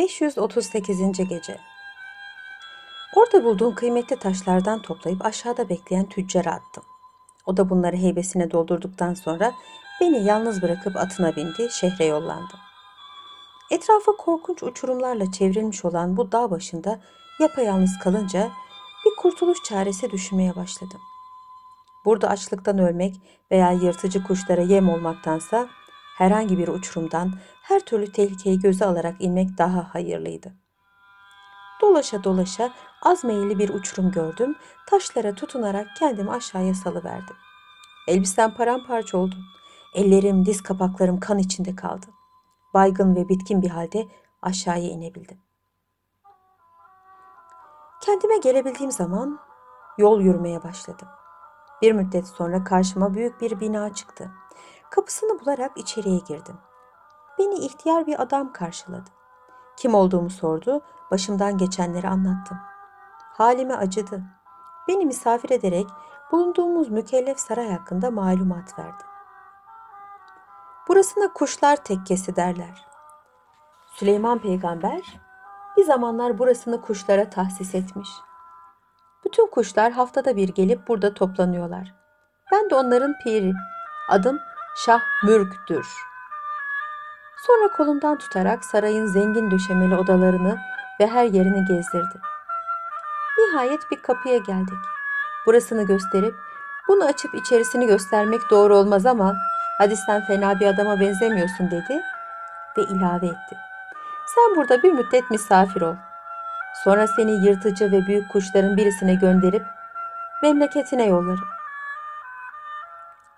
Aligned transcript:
538. 0.00 1.28
Gece 1.28 1.56
Orada 3.14 3.44
bulduğum 3.44 3.74
kıymetli 3.74 4.16
taşlardan 4.16 4.82
toplayıp 4.82 5.24
aşağıda 5.24 5.68
bekleyen 5.68 6.08
tüccara 6.08 6.50
attım. 6.50 6.84
O 7.46 7.56
da 7.56 7.70
bunları 7.70 7.96
heybesine 7.96 8.50
doldurduktan 8.50 9.14
sonra 9.14 9.52
beni 10.00 10.24
yalnız 10.24 10.62
bırakıp 10.62 10.96
atına 10.96 11.36
bindi, 11.36 11.68
şehre 11.72 12.04
yollandı. 12.04 12.54
Etrafa 13.70 14.12
korkunç 14.12 14.62
uçurumlarla 14.62 15.32
çevrilmiş 15.32 15.84
olan 15.84 16.16
bu 16.16 16.32
dağ 16.32 16.50
başında 16.50 17.00
yapayalnız 17.40 17.98
kalınca 17.98 18.50
bir 19.06 19.16
kurtuluş 19.16 19.62
çaresi 19.62 20.10
düşünmeye 20.10 20.56
başladım. 20.56 21.00
Burada 22.04 22.28
açlıktan 22.28 22.78
ölmek 22.78 23.14
veya 23.50 23.72
yırtıcı 23.72 24.24
kuşlara 24.24 24.62
yem 24.62 24.88
olmaktansa 24.88 25.68
herhangi 26.20 26.58
bir 26.58 26.68
uçurumdan 26.68 27.32
her 27.62 27.80
türlü 27.80 28.12
tehlikeyi 28.12 28.58
göze 28.58 28.84
alarak 28.84 29.16
inmek 29.18 29.58
daha 29.58 29.94
hayırlıydı. 29.94 30.52
Dolaşa 31.80 32.24
dolaşa 32.24 32.70
az 33.02 33.24
meyilli 33.24 33.58
bir 33.58 33.68
uçurum 33.68 34.10
gördüm. 34.10 34.56
Taşlara 34.86 35.34
tutunarak 35.34 35.86
kendimi 35.98 36.30
aşağıya 36.30 36.74
salıverdim. 36.74 37.36
Elbisem 38.08 38.54
paramparça 38.54 39.18
oldu. 39.18 39.34
Ellerim, 39.94 40.46
diz 40.46 40.62
kapaklarım 40.62 41.20
kan 41.20 41.38
içinde 41.38 41.76
kaldı. 41.76 42.06
Baygın 42.74 43.16
ve 43.16 43.28
bitkin 43.28 43.62
bir 43.62 43.70
halde 43.70 44.08
aşağıya 44.42 44.90
inebildim. 44.90 45.38
Kendime 48.02 48.36
gelebildiğim 48.36 48.92
zaman 48.92 49.38
yol 49.98 50.20
yürümeye 50.20 50.62
başladım. 50.62 51.08
Bir 51.82 51.92
müddet 51.92 52.26
sonra 52.26 52.64
karşıma 52.64 53.14
büyük 53.14 53.40
bir 53.40 53.60
bina 53.60 53.94
çıktı. 53.94 54.30
Kapısını 54.90 55.40
bularak 55.40 55.76
içeriye 55.76 56.18
girdim. 56.18 56.56
Beni 57.38 57.54
ihtiyar 57.54 58.06
bir 58.06 58.22
adam 58.22 58.52
karşıladı. 58.52 59.10
Kim 59.76 59.94
olduğumu 59.94 60.30
sordu, 60.30 60.80
başımdan 61.10 61.58
geçenleri 61.58 62.08
anlattım. 62.08 62.58
Halime 63.36 63.74
acıdı. 63.74 64.22
Beni 64.88 65.06
misafir 65.06 65.50
ederek 65.50 65.86
bulunduğumuz 66.32 66.88
mükellef 66.88 67.38
saray 67.38 67.72
hakkında 67.72 68.10
malumat 68.10 68.78
verdi. 68.78 69.04
Burasına 70.88 71.32
kuşlar 71.32 71.76
tekkesi 71.76 72.36
derler. 72.36 72.86
Süleyman 73.86 74.38
peygamber 74.38 75.20
bir 75.76 75.84
zamanlar 75.84 76.38
burasını 76.38 76.80
kuşlara 76.80 77.30
tahsis 77.30 77.74
etmiş. 77.74 78.08
Bütün 79.24 79.46
kuşlar 79.46 79.92
haftada 79.92 80.36
bir 80.36 80.48
gelip 80.48 80.88
burada 80.88 81.14
toplanıyorlar. 81.14 81.94
Ben 82.52 82.70
de 82.70 82.74
onların 82.74 83.14
piri. 83.24 83.52
Adım 84.08 84.38
Şah 84.74 85.00
Mürk'tür. 85.22 85.86
Sonra 87.46 87.68
kolumdan 87.76 88.18
tutarak 88.18 88.64
sarayın 88.64 89.06
zengin 89.06 89.50
döşemeli 89.50 89.96
odalarını 89.96 90.58
ve 91.00 91.06
her 91.06 91.24
yerini 91.24 91.64
gezdirdi. 91.64 92.20
Nihayet 93.38 93.90
bir 93.90 94.02
kapıya 94.02 94.36
geldik. 94.36 94.78
Burasını 95.46 95.86
gösterip 95.86 96.34
bunu 96.88 97.04
açıp 97.04 97.34
içerisini 97.34 97.86
göstermek 97.86 98.40
doğru 98.50 98.76
olmaz 98.76 99.06
ama 99.06 99.36
hadi 99.78 99.96
sen 99.96 100.26
fena 100.26 100.60
bir 100.60 100.66
adama 100.66 101.00
benzemiyorsun 101.00 101.70
dedi 101.70 102.02
ve 102.78 102.82
ilave 102.82 103.26
etti. 103.26 103.56
Sen 104.26 104.56
burada 104.56 104.82
bir 104.82 104.92
müddet 104.92 105.30
misafir 105.30 105.80
ol. 105.80 105.94
Sonra 106.84 107.06
seni 107.06 107.46
yırtıcı 107.46 107.92
ve 107.92 108.06
büyük 108.06 108.32
kuşların 108.32 108.76
birisine 108.76 109.14
gönderip 109.14 109.62
memleketine 110.42 111.06
yollarım. 111.06 111.48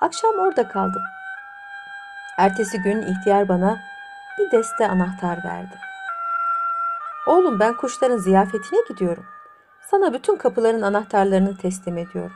Akşam 0.00 0.38
orada 0.38 0.68
kaldım. 0.68 1.02
Ertesi 2.42 2.82
gün 2.82 3.02
ihtiyar 3.02 3.48
bana 3.48 3.80
bir 4.38 4.50
deste 4.50 4.88
anahtar 4.88 5.44
verdi. 5.44 5.78
Oğlum 7.26 7.60
ben 7.60 7.76
kuşların 7.76 8.16
ziyafetine 8.16 8.78
gidiyorum. 8.88 9.24
Sana 9.90 10.12
bütün 10.12 10.36
kapıların 10.36 10.82
anahtarlarını 10.82 11.56
teslim 11.56 11.98
ediyorum. 11.98 12.32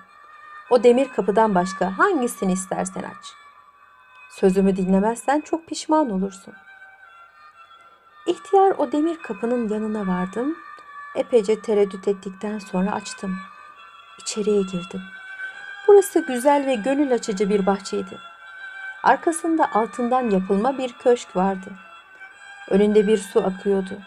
O 0.71 0.83
demir 0.83 1.09
kapıdan 1.09 1.55
başka 1.55 1.99
hangisini 1.99 2.53
istersen 2.53 3.03
aç. 3.03 3.27
Sözümü 4.31 4.77
dinlemezsen 4.77 5.41
çok 5.41 5.67
pişman 5.67 6.11
olursun. 6.11 6.55
İhtiyar 8.27 8.71
o 8.79 8.93
demir 8.93 9.17
kapının 9.23 9.69
yanına 9.69 10.07
vardım. 10.07 10.57
Epeyce 11.15 11.61
tereddüt 11.61 12.09
ettikten 12.09 12.59
sonra 12.59 12.93
açtım. 12.93 13.37
İçeriye 14.21 14.63
girdim. 14.63 15.03
Burası 15.89 16.27
güzel 16.27 16.67
ve 16.67 16.75
gönül 16.75 17.15
açıcı 17.15 17.51
bir 17.51 17.67
bahçeydi. 17.67 18.19
Arkasında 19.07 19.73
altından 19.73 20.31
yapılma 20.31 20.79
bir 20.79 20.93
köşk 20.93 21.37
vardı. 21.37 21.71
Önünde 22.71 23.07
bir 23.07 23.19
su 23.19 23.47
akıyordu. 23.47 23.99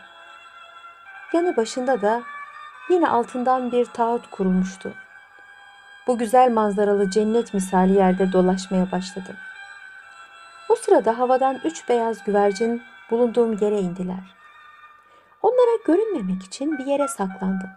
Yanı 1.34 1.58
başında 1.58 2.02
da 2.02 2.22
yine 2.90 3.10
altından 3.10 3.72
bir 3.72 3.86
taahhüt 3.86 4.30
kurulmuştu. 4.32 4.94
Bu 6.08 6.18
güzel 6.18 6.52
manzaralı 6.52 7.10
cennet 7.10 7.54
misali 7.54 7.94
yerde 7.94 8.32
dolaşmaya 8.32 8.92
başladım. 8.92 9.36
O 10.70 10.76
sırada 10.76 11.20
havadan 11.20 11.60
üç 11.64 11.90
beyaz 11.90 12.24
güvercin 12.24 12.84
bulunduğum 13.12 13.54
yere 13.58 13.80
indiler. 13.80 14.36
Onlara 15.42 15.78
görünmemek 15.86 16.44
için 16.44 16.78
bir 16.78 16.86
yere 16.86 17.08
saklandım. 17.08 17.70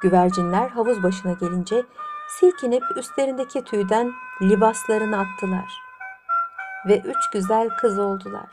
Güvercinler 0.00 0.68
havuz 0.68 1.02
başına 1.02 1.32
gelince 1.32 1.84
silkinip 2.28 2.82
üstlerindeki 2.96 3.64
tüyden 3.64 4.12
libaslarını 4.42 5.18
attılar. 5.18 5.72
Ve 6.88 6.98
üç 6.98 7.30
güzel 7.32 7.68
kız 7.68 7.98
oldular. 7.98 8.50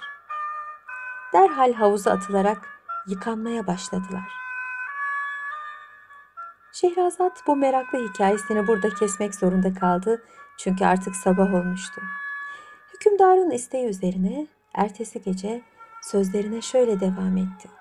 Derhal 1.33 1.73
havuza 1.73 2.11
atılarak 2.11 2.69
yıkanmaya 3.07 3.67
başladılar. 3.67 4.41
Şehrazat 6.73 7.47
bu 7.47 7.55
meraklı 7.55 8.09
hikayesini 8.09 8.67
burada 8.67 8.89
kesmek 8.89 9.35
zorunda 9.35 9.73
kaldı 9.73 10.23
çünkü 10.57 10.85
artık 10.85 11.15
sabah 11.15 11.53
olmuştu. 11.53 12.01
Hükümdarın 12.93 13.51
isteği 13.51 13.87
üzerine 13.87 14.47
ertesi 14.73 15.21
gece 15.21 15.61
sözlerine 16.01 16.61
şöyle 16.61 16.99
devam 16.99 17.37
etti. 17.37 17.80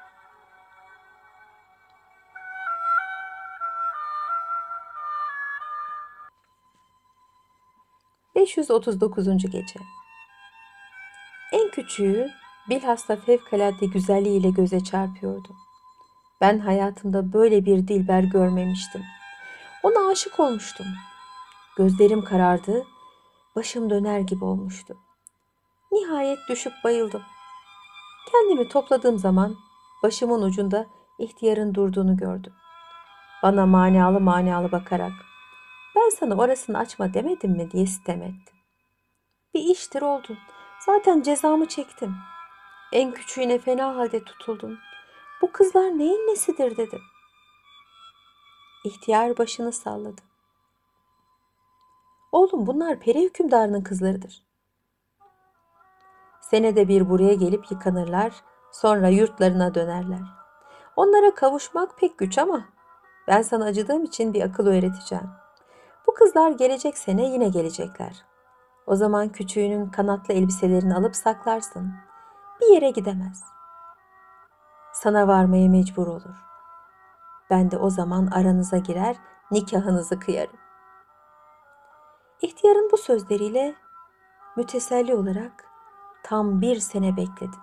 ...539. 8.41 9.51
Gece 9.51 9.81
En 11.53 11.71
küçüğü 11.71 12.31
bilhassa 12.69 13.17
fevkalade 13.17 13.87
güzelliğiyle 13.87 14.51
göze 14.51 14.81
çarpıyordu. 14.81 15.49
Ben 16.41 16.59
hayatımda 16.59 17.33
böyle 17.33 17.65
bir 17.65 17.89
dilber 17.89 18.23
görmemiştim. 18.23 19.03
Ona 19.83 20.11
aşık 20.11 20.41
olmuştum. 20.41 20.87
Gözlerim 21.77 22.25
karardı, 22.25 22.85
başım 23.57 23.91
döner 23.91 24.21
gibi 24.21 24.45
olmuştu. 24.45 24.97
Nihayet 25.93 26.39
düşüp 26.49 26.73
bayıldım. 26.85 27.23
Kendimi 28.33 28.69
topladığım 28.69 29.19
zaman 29.19 29.57
başımın 30.03 30.43
ucunda 30.43 30.87
ihtiyarın 31.19 31.75
durduğunu 31.75 32.17
gördüm. 32.17 32.53
Bana 33.43 33.67
manalı 33.67 34.21
manalı 34.21 34.73
bakarak 34.73 35.13
ben 35.97 36.09
sana 36.09 36.35
orasını 36.35 36.79
açma 36.79 37.15
demedim 37.15 37.51
mi 37.51 37.71
diye 37.71 37.87
sitem 37.87 38.23
etti. 38.23 38.53
Bir 39.55 39.61
iştir 39.61 40.03
oldun. 40.03 40.39
Zaten 40.87 41.23
cezamı 41.23 41.69
çektim. 41.69 42.15
En 42.93 43.13
küçüğüne 43.13 43.59
fena 43.59 43.97
halde 43.97 44.25
tutuldun. 44.25 44.79
Bu 45.43 45.53
kızlar 45.53 45.99
neyin 45.99 46.31
nesidir 46.31 46.77
dedim. 46.77 47.01
İhtiyar 48.85 49.39
başını 49.39 49.73
salladı. 49.73 50.21
Oğlum 52.33 52.67
bunlar 52.67 53.01
peri 53.01 53.23
hükümdarının 53.23 53.83
kızlarıdır. 53.83 54.43
Senede 56.41 56.89
bir 56.89 57.11
buraya 57.11 57.35
gelip 57.35 57.71
yıkanırlar, 57.71 58.33
sonra 58.73 59.09
yurtlarına 59.09 59.75
dönerler. 59.75 60.23
Onlara 60.97 61.35
kavuşmak 61.35 61.99
pek 61.99 62.19
güç 62.19 62.39
ama 62.39 62.69
ben 63.29 63.43
sana 63.43 63.65
acıdığım 63.65 64.05
için 64.05 64.35
bir 64.35 64.43
akıl 64.43 64.67
öğreteceğim. 64.67 65.31
Bu 66.11 66.15
kızlar 66.15 66.51
gelecek 66.51 66.99
sene 66.99 67.23
yine 67.23 67.49
gelecekler. 67.49 68.25
O 68.87 68.97
zaman 68.97 69.29
küçüğünün 69.29 69.91
kanatlı 69.91 70.35
elbiselerini 70.35 70.95
alıp 70.95 71.17
saklarsın. 71.17 71.95
Bir 72.61 72.67
yere 72.67 72.91
gidemez. 72.91 73.43
Sana 74.93 75.29
varmaya 75.29 75.69
mecbur 75.69 76.07
olur. 76.07 76.37
Ben 77.51 77.71
de 77.71 77.79
o 77.79 77.91
zaman 77.91 78.27
aranıza 78.27 78.79
girer, 78.79 79.17
nikahınızı 79.51 80.19
kıyarım. 80.19 80.57
İhtiyarın 82.41 82.89
bu 82.93 82.97
sözleriyle 82.97 83.75
müteselli 84.57 85.15
olarak 85.15 85.65
tam 86.23 86.61
bir 86.61 86.81
sene 86.81 87.17
bekledim. 87.17 87.61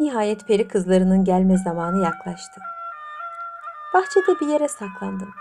Nihayet 0.00 0.46
peri 0.46 0.68
kızlarının 0.68 1.24
gelme 1.24 1.56
zamanı 1.56 2.04
yaklaştı. 2.04 2.60
Bahçede 3.94 4.40
bir 4.40 4.46
yere 4.46 4.68
saklandım. 4.68 5.34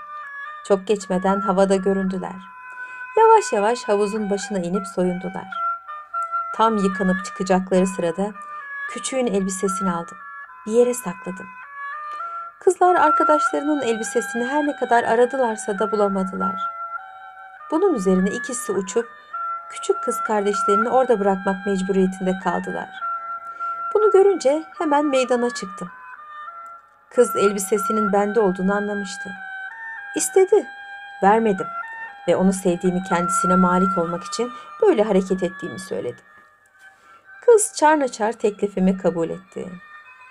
Çok 0.68 0.88
geçmeden 0.88 1.42
havada 1.42 1.76
göründüler. 1.76 2.36
Yavaş 3.18 3.54
yavaş 3.54 3.84
havuzun 3.84 4.30
başına 4.30 4.60
inip 4.60 4.88
soyundular. 4.88 5.48
Tam 6.56 6.78
yıkanıp 6.78 7.26
çıkacakları 7.26 7.88
sırada 7.88 8.32
Küçüğün 8.90 9.28
elbisesini 9.28 9.92
aldım. 9.92 10.18
Bir 10.68 10.72
yere 10.72 10.94
sakladım. 10.94 11.48
Kızlar 12.60 12.96
arkadaşlarının 12.96 13.82
elbisesini 13.82 14.46
her 14.46 14.68
ne 14.68 14.76
kadar 14.76 15.04
aradılarsa 15.04 15.80
da 15.80 15.92
bulamadılar. 15.92 16.62
Bunun 17.72 17.94
üzerine 17.94 18.30
ikisi 18.30 18.72
uçup 18.72 19.10
küçük 19.70 20.04
kız 20.04 20.20
kardeşlerini 20.28 20.90
orada 20.90 21.20
bırakmak 21.20 21.66
mecburiyetinde 21.66 22.40
kaldılar. 22.44 22.90
Bunu 23.94 24.12
görünce 24.12 24.64
hemen 24.78 25.06
meydana 25.06 25.50
çıktım. 25.50 25.90
Kız 27.10 27.36
elbisesinin 27.36 28.14
bende 28.14 28.40
olduğunu 28.40 28.76
anlamıştı. 28.76 29.30
İstedi, 30.16 30.68
vermedim 31.24 31.68
ve 32.28 32.36
onu 32.36 32.54
sevdiğimi 32.54 33.04
kendisine 33.04 33.56
malik 33.56 33.98
olmak 33.98 34.24
için 34.24 34.52
böyle 34.82 35.04
hareket 35.04 35.44
ettiğimi 35.44 35.80
söyledim. 35.80 36.26
Kız 37.46 37.74
çarnaçar 37.76 38.32
teklifimi 38.32 38.98
kabul 38.98 39.30
etti. 39.30 39.70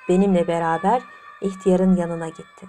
Benimle 0.08 0.48
beraber 0.48 1.02
ihtiyarın 1.40 1.96
yanına 1.96 2.28
gitti. 2.28 2.68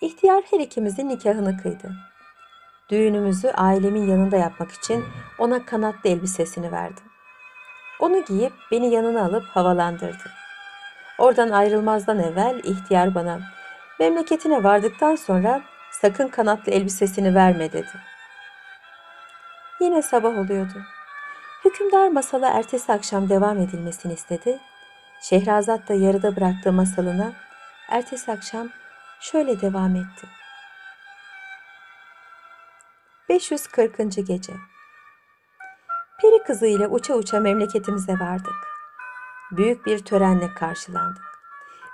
İhtiyar 0.00 0.42
her 0.50 0.60
ikimizin 0.60 1.08
nikahını 1.08 1.62
kıydı. 1.62 1.92
Düğünümüzü 2.90 3.48
ailemin 3.48 4.06
yanında 4.06 4.36
yapmak 4.36 4.72
için 4.72 5.04
ona 5.38 5.66
kanatlı 5.66 6.10
elbisesini 6.10 6.72
verdim. 6.72 7.04
Onu 8.00 8.24
giyip 8.24 8.52
beni 8.70 8.90
yanına 8.94 9.24
alıp 9.24 9.44
havalandırdı. 9.44 10.30
Oradan 11.18 11.50
ayrılmazdan 11.50 12.18
evvel 12.18 12.58
ihtiyar 12.64 13.14
bana 13.14 13.40
memleketine 14.02 14.64
vardıktan 14.64 15.14
sonra 15.14 15.62
sakın 15.90 16.28
kanatlı 16.28 16.72
elbisesini 16.72 17.34
verme 17.34 17.72
dedi. 17.72 17.92
Yine 19.80 20.02
sabah 20.02 20.38
oluyordu. 20.38 20.82
Hükümdar 21.64 22.08
masala 22.08 22.48
ertesi 22.48 22.92
akşam 22.92 23.28
devam 23.28 23.58
edilmesini 23.58 24.12
istedi. 24.12 24.58
Şehrazat 25.20 25.88
da 25.88 25.94
yarıda 25.94 26.36
bıraktığı 26.36 26.72
masalına 26.72 27.32
ertesi 27.88 28.32
akşam 28.32 28.68
şöyle 29.20 29.60
devam 29.60 29.96
etti. 29.96 30.26
540. 33.28 34.26
Gece 34.26 34.52
Peri 36.22 36.42
kızı 36.46 36.66
ile 36.66 36.86
uça 36.86 37.14
uça 37.14 37.40
memleketimize 37.40 38.12
vardık. 38.12 38.56
Büyük 39.52 39.86
bir 39.86 39.98
törenle 39.98 40.54
karşılandık. 40.54 41.31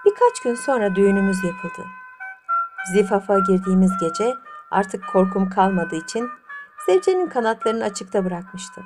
Birkaç 0.09 0.41
gün 0.41 0.55
sonra 0.55 0.95
düğünümüz 0.95 1.45
yapıldı. 1.45 1.87
Zifaf'a 2.93 3.39
girdiğimiz 3.39 3.93
gece 4.01 4.35
artık 4.71 5.09
korkum 5.13 5.51
kalmadığı 5.51 5.97
için 5.97 6.29
Zevce'nin 6.87 7.29
kanatlarını 7.29 7.85
açıkta 7.85 8.25
bırakmıştım. 8.25 8.85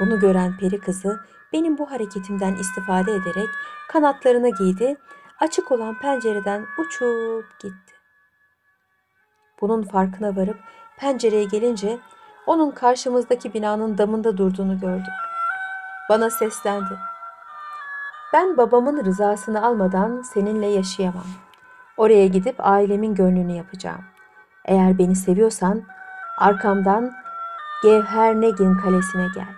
Bunu 0.00 0.20
gören 0.20 0.56
peri 0.56 0.80
kızı 0.80 1.20
benim 1.52 1.78
bu 1.78 1.90
hareketimden 1.90 2.54
istifade 2.54 3.12
ederek 3.12 3.48
kanatlarını 3.88 4.50
giydi, 4.50 4.96
açık 5.40 5.72
olan 5.72 5.98
pencereden 5.98 6.66
uçup 6.78 7.60
gitti. 7.60 7.94
Bunun 9.60 9.82
farkına 9.82 10.36
varıp 10.36 10.58
pencereye 10.98 11.44
gelince 11.44 11.98
onun 12.46 12.70
karşımızdaki 12.70 13.54
binanın 13.54 13.98
damında 13.98 14.36
durduğunu 14.38 14.80
gördüm. 14.80 15.14
Bana 16.08 16.30
seslendi. 16.30 17.15
Ben 18.32 18.56
babamın 18.56 19.04
rızasını 19.04 19.66
almadan 19.66 20.22
seninle 20.22 20.66
yaşayamam. 20.66 21.26
Oraya 21.96 22.26
gidip 22.26 22.56
ailemin 22.58 23.14
gönlünü 23.14 23.52
yapacağım. 23.52 24.04
Eğer 24.64 24.98
beni 24.98 25.16
seviyorsan 25.16 25.82
arkamdan 26.38 27.12
Gevhernegin 27.82 28.74
kalesine 28.74 29.26
gel. 29.34 29.48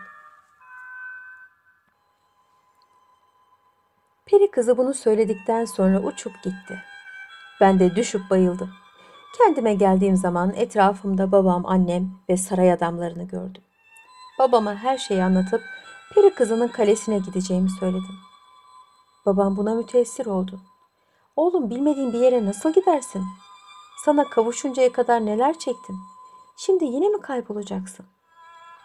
Peri 4.26 4.50
kızı 4.50 4.78
bunu 4.78 4.94
söyledikten 4.94 5.64
sonra 5.64 6.00
uçup 6.00 6.42
gitti. 6.42 6.82
Ben 7.60 7.78
de 7.78 7.96
düşüp 7.96 8.30
bayıldım. 8.30 8.70
Kendime 9.38 9.74
geldiğim 9.74 10.16
zaman 10.16 10.52
etrafımda 10.54 11.32
babam, 11.32 11.66
annem 11.66 12.10
ve 12.28 12.36
saray 12.36 12.72
adamlarını 12.72 13.24
gördüm. 13.24 13.62
Babama 14.38 14.74
her 14.74 14.98
şeyi 14.98 15.24
anlatıp 15.24 15.62
peri 16.14 16.34
kızının 16.34 16.68
kalesine 16.68 17.18
gideceğimi 17.18 17.70
söyledim. 17.70 18.27
Babam 19.28 19.56
buna 19.56 19.75
müteessir 19.75 20.26
oldu. 20.26 20.60
Oğlum 21.36 21.70
bilmediğin 21.70 22.12
bir 22.12 22.19
yere 22.19 22.46
nasıl 22.46 22.72
gidersin? 22.72 23.25
Sana 24.04 24.25
kavuşuncaya 24.25 24.92
kadar 24.92 25.26
neler 25.26 25.58
çektim. 25.58 25.96
Şimdi 26.56 26.84
yine 26.84 27.08
mi 27.08 27.20
kaybolacaksın? 27.20 28.06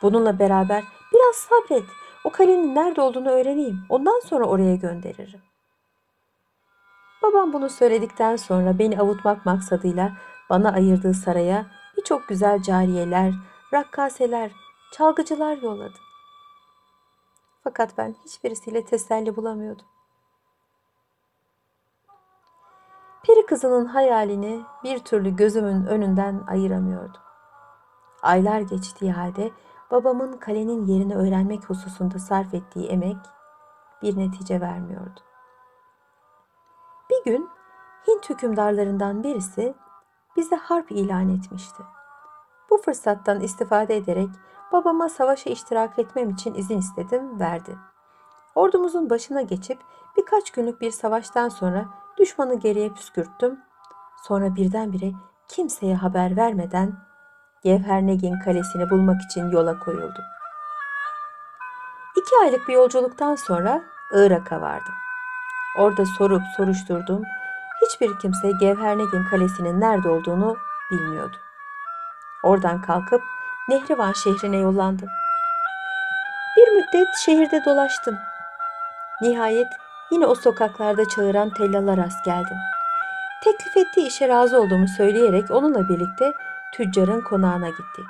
Bununla 0.01 0.39
beraber 0.39 0.83
biraz 1.13 1.35
sabret. 1.35 1.83
O 2.23 2.29
kalenin 2.29 2.75
nerede 2.75 3.01
olduğunu 3.01 3.29
öğreneyim. 3.29 3.79
Ondan 3.89 4.19
sonra 4.19 4.45
oraya 4.45 4.75
gönderirim. 4.75 5.41
Babam 7.21 7.53
bunu 7.53 7.69
söyledikten 7.69 8.35
sonra 8.35 8.79
beni 8.79 8.99
avutmak 8.99 9.45
maksadıyla 9.45 10.11
bana 10.49 10.71
ayırdığı 10.71 11.13
saraya 11.13 11.65
birçok 11.97 12.27
güzel 12.27 12.61
cariyeler, 12.61 13.33
rakkaseler, 13.73 14.51
çalgıcılar 14.93 15.57
yolladı. 15.57 15.97
Fakat 17.63 17.97
ben 17.97 18.15
hiçbirisiyle 18.25 18.85
teselli 18.85 19.35
bulamıyordum. 19.35 19.92
Peri 23.27 23.45
kızının 23.45 23.85
hayalini 23.85 24.61
bir 24.83 24.99
türlü 24.99 25.35
gözümün 25.35 25.85
önünden 25.85 26.43
ayıramıyordum. 26.47 27.21
Aylar 28.21 28.61
geçtiği 28.61 29.11
halde 29.11 29.51
babamın 29.91 30.37
kalenin 30.37 30.85
yerini 30.85 31.15
öğrenmek 31.15 31.69
hususunda 31.69 32.19
sarf 32.19 32.53
ettiği 32.53 32.87
emek 32.87 33.17
bir 34.01 34.17
netice 34.17 34.61
vermiyordu. 34.61 35.19
Bir 37.09 37.31
gün 37.31 37.49
Hint 38.07 38.29
hükümdarlarından 38.29 39.23
birisi 39.23 39.75
bize 40.37 40.55
harp 40.55 40.91
ilan 40.91 41.29
etmişti. 41.29 41.83
Bu 42.69 42.77
fırsattan 42.77 43.39
istifade 43.39 43.97
ederek 43.97 44.29
babama 44.71 45.09
savaşa 45.09 45.49
iştirak 45.49 45.99
etmem 45.99 46.29
için 46.29 46.53
izin 46.53 46.77
istedim, 46.77 47.39
verdi. 47.39 47.77
Ordumuzun 48.55 49.09
başına 49.09 49.41
geçip 49.41 49.79
birkaç 50.17 50.51
günlük 50.51 50.81
bir 50.81 50.91
savaştan 50.91 51.49
sonra 51.49 51.85
düşmanı 52.23 52.59
geriye 52.59 52.89
püskürttüm. 52.89 53.59
Sonra 54.27 54.55
birdenbire 54.55 55.11
kimseye 55.47 55.95
haber 55.95 56.37
vermeden 56.37 56.93
Gevhernegin 57.63 58.39
kalesini 58.39 58.89
bulmak 58.89 59.21
için 59.21 59.51
yola 59.51 59.79
koyuldum. 59.79 60.23
İki 62.17 62.35
aylık 62.41 62.67
bir 62.67 62.73
yolculuktan 62.73 63.35
sonra 63.35 63.81
Irak'a 64.13 64.61
vardım. 64.61 64.93
Orada 65.77 66.05
sorup 66.05 66.41
soruşturdum. 66.57 67.23
Hiçbir 67.81 68.19
kimse 68.19 68.51
Gevhernegin 68.59 69.25
kalesinin 69.25 69.81
nerede 69.81 70.09
olduğunu 70.09 70.57
bilmiyordu. 70.91 71.37
Oradan 72.43 72.81
kalkıp 72.81 73.21
Nehrivan 73.69 74.13
şehrine 74.13 74.57
yollandım. 74.57 75.09
Bir 76.57 76.71
müddet 76.71 77.15
şehirde 77.25 77.65
dolaştım. 77.65 78.17
Nihayet 79.21 79.82
yine 80.13 80.25
o 80.25 80.35
sokaklarda 80.35 81.09
çağıran 81.09 81.49
tellalar 81.49 81.97
rast 81.97 82.25
geldim. 82.25 82.57
Teklif 83.43 83.77
ettiği 83.77 84.07
işe 84.07 84.27
razı 84.27 84.61
olduğumu 84.61 84.87
söyleyerek 84.87 85.51
onunla 85.51 85.89
birlikte 85.89 86.33
tüccarın 86.73 87.21
konağına 87.21 87.69
gittik. 87.69 88.05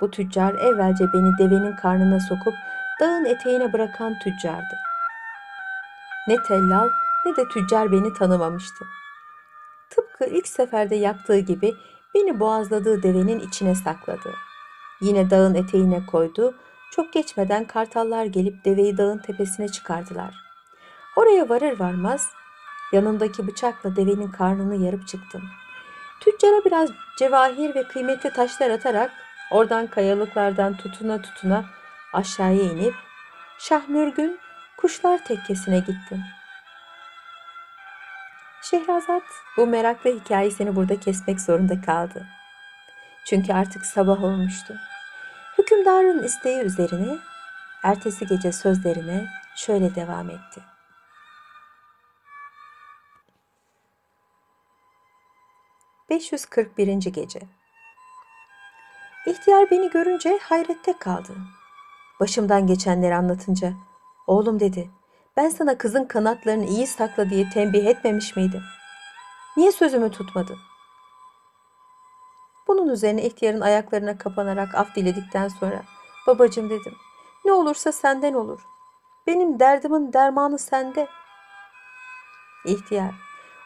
Bu 0.00 0.10
tüccar 0.10 0.54
evvelce 0.54 1.12
beni 1.12 1.38
devenin 1.38 1.76
karnına 1.76 2.20
sokup 2.20 2.54
dağın 3.00 3.24
eteğine 3.24 3.72
bırakan 3.72 4.18
tüccardı. 4.18 4.76
Ne 6.28 6.36
tellal 6.42 6.88
ne 7.26 7.36
de 7.36 7.48
tüccar 7.48 7.92
beni 7.92 8.14
tanımamıştı. 8.14 8.84
Tıpkı 9.90 10.24
ilk 10.24 10.48
seferde 10.48 10.94
yaptığı 10.94 11.38
gibi 11.38 11.74
beni 12.14 12.40
boğazladığı 12.40 13.02
devenin 13.02 13.40
içine 13.40 13.74
sakladı. 13.74 14.34
Yine 15.00 15.30
dağın 15.30 15.54
eteğine 15.54 16.06
koydu. 16.06 16.54
Çok 16.92 17.12
geçmeden 17.12 17.64
kartallar 17.64 18.24
gelip 18.24 18.64
deveyi 18.64 18.98
dağın 18.98 19.18
tepesine 19.18 19.68
çıkardılar. 19.68 20.49
Oraya 21.16 21.48
varır 21.48 21.80
varmaz 21.80 22.30
yanındaki 22.92 23.46
bıçakla 23.46 23.96
devenin 23.96 24.30
karnını 24.30 24.76
yarıp 24.76 25.08
çıktım. 25.08 25.42
Tüccara 26.20 26.64
biraz 26.64 26.90
cevahir 27.18 27.74
ve 27.74 27.82
kıymetli 27.88 28.30
taşlar 28.30 28.70
atarak 28.70 29.10
oradan 29.50 29.86
kayalıklardan 29.86 30.76
tutuna 30.76 31.22
tutuna 31.22 31.64
aşağıya 32.12 32.62
inip 32.62 32.94
Şahmürgün 33.58 34.38
kuşlar 34.76 35.24
tekkesine 35.24 35.78
gittim. 35.78 36.24
Şehrazat 38.62 39.22
bu 39.56 39.66
meraklı 39.66 40.10
hikayesini 40.10 40.76
burada 40.76 41.00
kesmek 41.00 41.40
zorunda 41.40 41.80
kaldı. 41.80 42.26
Çünkü 43.24 43.52
artık 43.52 43.86
sabah 43.86 44.24
olmuştu. 44.24 44.74
Hükümdarın 45.58 46.22
isteği 46.22 46.60
üzerine 46.60 47.18
ertesi 47.82 48.26
gece 48.26 48.52
sözlerine 48.52 49.28
şöyle 49.56 49.94
devam 49.94 50.30
etti. 50.30 50.69
...541. 56.10 57.10
Gece 57.10 57.40
İhtiyar 59.26 59.70
beni 59.70 59.90
görünce 59.90 60.38
hayrette 60.42 60.98
kaldı. 60.98 61.36
Başımdan 62.20 62.66
geçenleri 62.66 63.14
anlatınca 63.14 63.72
Oğlum 64.26 64.60
dedi. 64.60 64.90
Ben 65.36 65.48
sana 65.48 65.78
kızın 65.78 66.04
kanatlarını 66.04 66.64
iyi 66.64 66.86
sakla 66.86 67.30
diye 67.30 67.50
tembih 67.50 67.86
etmemiş 67.86 68.36
miydim? 68.36 68.62
Niye 69.56 69.72
sözümü 69.72 70.10
tutmadın? 70.10 70.58
Bunun 72.68 72.88
üzerine 72.88 73.22
ihtiyarın 73.22 73.60
ayaklarına 73.60 74.18
kapanarak 74.18 74.74
af 74.74 74.94
diledikten 74.96 75.48
sonra 75.48 75.82
babacım 76.26 76.70
dedim. 76.70 76.94
Ne 77.44 77.52
olursa 77.52 77.92
senden 77.92 78.34
olur. 78.34 78.60
Benim 79.26 79.60
derdimin 79.60 80.12
dermanı 80.12 80.58
sende. 80.58 81.08
İhtiyar, 82.64 83.14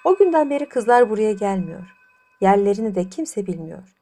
o 0.04 0.16
günden 0.16 0.50
beri 0.50 0.68
kızlar 0.68 1.10
buraya 1.10 1.32
gelmiyor. 1.32 1.94
Yerlerini 2.40 2.94
de 2.94 3.08
kimse 3.08 3.46
bilmiyor. 3.46 3.96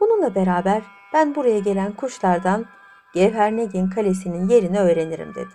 Bununla 0.00 0.34
beraber 0.34 0.82
ben 1.12 1.34
buraya 1.34 1.58
gelen 1.58 1.92
kuşlardan 1.92 2.66
Gevhernegin 3.14 3.90
Kalesi'nin 3.90 4.48
yerini 4.48 4.80
öğrenirim 4.80 5.34
dedi. 5.34 5.50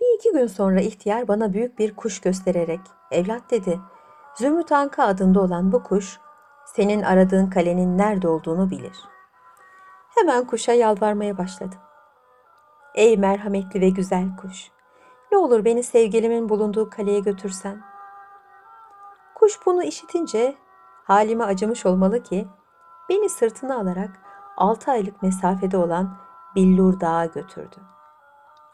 Bir 0.00 0.18
iki 0.18 0.32
gün 0.32 0.46
sonra 0.46 0.80
ihtiyar 0.80 1.28
bana 1.28 1.52
büyük 1.52 1.78
bir 1.78 1.96
kuş 1.96 2.20
göstererek 2.20 2.80
evlat 3.10 3.50
dedi. 3.50 3.80
Zümrüt 4.34 4.72
Anka 4.72 5.04
adında 5.04 5.40
olan 5.40 5.72
bu 5.72 5.82
kuş 5.82 6.18
senin 6.66 7.02
aradığın 7.02 7.50
kalenin 7.50 7.98
nerede 7.98 8.28
olduğunu 8.28 8.70
bilir. 8.70 8.96
Hemen 10.14 10.46
kuşa 10.46 10.72
yalvarmaya 10.72 11.38
başladım. 11.38 11.78
Ey 12.94 13.16
merhametli 13.16 13.80
ve 13.80 13.88
güzel 13.88 14.36
kuş, 14.36 14.70
ne 15.32 15.38
olur 15.38 15.64
beni 15.64 15.82
sevgilimin 15.82 16.48
bulunduğu 16.48 16.90
kaleye 16.90 17.20
götürsen. 17.20 17.93
Kuş 19.44 19.66
bunu 19.66 19.82
işitince 19.82 20.56
halime 21.04 21.44
acımış 21.44 21.86
olmalı 21.86 22.22
ki 22.22 22.48
beni 23.08 23.28
sırtına 23.28 23.76
alarak 23.76 24.10
altı 24.56 24.90
aylık 24.90 25.22
mesafede 25.22 25.76
olan 25.76 26.16
Billur 26.54 27.00
Dağı 27.00 27.32
götürdü. 27.32 27.76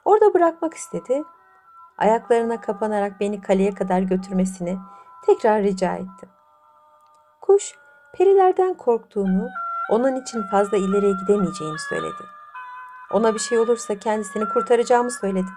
Orada 0.05 0.35
bırakmak 0.35 0.75
istedi. 0.75 1.25
Ayaklarına 1.99 2.61
kapanarak 2.61 3.21
beni 3.21 3.41
kaleye 3.41 3.75
kadar 3.75 4.01
götürmesini 4.01 4.79
tekrar 5.27 5.63
rica 5.63 5.95
ettim. 5.95 6.29
Kuş 7.41 7.75
perilerden 8.15 8.75
korktuğunu, 8.75 9.49
onun 9.91 10.17
için 10.17 10.43
fazla 10.51 10.77
ileriye 10.77 11.13
gidemeyeceğini 11.13 11.79
söyledi. 11.79 12.23
Ona 13.13 13.35
bir 13.35 13.41
şey 13.41 13.59
olursa 13.59 13.99
kendisini 13.99 14.49
kurtaracağımı 14.49 15.11
söyledi. 15.11 15.51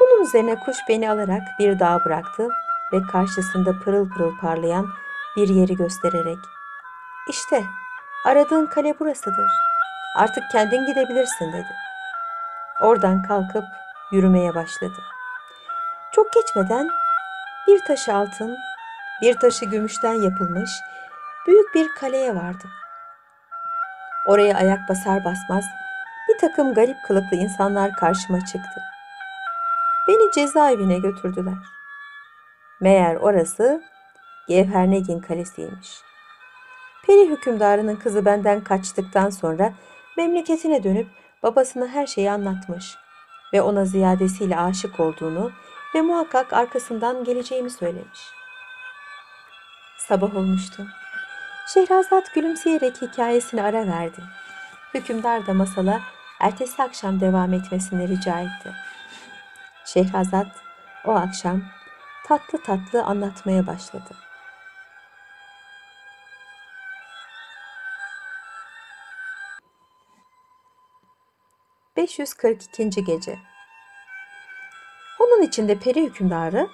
Bunun 0.00 0.22
üzerine 0.22 0.60
kuş 0.64 0.76
beni 0.88 1.10
alarak 1.10 1.42
bir 1.58 1.78
dağa 1.78 2.04
bıraktı 2.04 2.48
ve 2.92 3.02
karşısında 3.12 3.78
pırıl 3.84 4.08
pırıl 4.08 4.38
parlayan 4.38 4.88
bir 5.36 5.48
yeri 5.48 5.76
göstererek 5.76 6.38
işte 7.28 7.64
aradığın 8.24 8.66
kale 8.66 8.98
burasıdır. 8.98 9.50
Artık 10.16 10.44
kendin 10.52 10.86
gidebilirsin 10.86 11.52
dedi. 11.52 11.76
Oradan 12.80 13.22
kalkıp 13.22 13.64
yürümeye 14.12 14.54
başladı. 14.54 15.02
Çok 16.12 16.32
geçmeden 16.32 16.88
bir 17.68 17.84
taşı 17.84 18.14
altın, 18.14 18.56
bir 19.22 19.34
taşı 19.34 19.64
gümüşten 19.64 20.14
yapılmış 20.14 20.70
büyük 21.46 21.74
bir 21.74 21.88
kaleye 21.94 22.34
vardı. 22.34 22.64
Oraya 24.26 24.56
ayak 24.56 24.88
basar 24.88 25.24
basmaz 25.24 25.64
bir 26.28 26.38
takım 26.38 26.74
garip 26.74 26.96
kılıklı 27.06 27.36
insanlar 27.36 27.92
karşıma 27.92 28.40
çıktı. 28.40 28.80
Beni 30.08 30.32
cezaevine 30.32 30.98
götürdüler. 30.98 31.81
Meğer 32.82 33.16
orası 33.16 33.82
Gevhernegin 34.48 35.20
Kalesi'ymiş. 35.20 36.00
Peri 37.06 37.28
hükümdarının 37.28 37.96
kızı 37.96 38.24
benden 38.24 38.64
kaçtıktan 38.64 39.30
sonra 39.30 39.72
memleketine 40.16 40.84
dönüp 40.84 41.06
babasına 41.42 41.86
her 41.86 42.06
şeyi 42.06 42.30
anlatmış 42.30 42.96
ve 43.52 43.62
ona 43.62 43.84
ziyadesiyle 43.84 44.58
aşık 44.58 45.00
olduğunu 45.00 45.52
ve 45.94 46.00
muhakkak 46.00 46.52
arkasından 46.52 47.24
geleceğimi 47.24 47.70
söylemiş. 47.70 48.20
Sabah 49.98 50.36
olmuştu. 50.36 50.86
Şehrazat 51.74 52.34
gülümseyerek 52.34 53.02
hikayesini 53.02 53.62
ara 53.62 53.86
verdi. 53.86 54.20
Hükümdar 54.94 55.46
da 55.46 55.54
masala 55.54 56.00
ertesi 56.40 56.82
akşam 56.82 57.20
devam 57.20 57.52
etmesini 57.52 58.08
rica 58.08 58.40
etti. 58.40 58.72
Şehrazat 59.84 60.46
o 61.04 61.10
akşam 61.10 61.62
tatlı 62.26 62.62
tatlı 62.62 63.02
anlatmaya 63.02 63.66
başladı. 63.66 64.16
...542. 71.96 73.04
Gece 73.04 73.38
Onun 75.20 75.42
içinde 75.42 75.78
peri 75.78 76.02
hükümdarı 76.02 76.68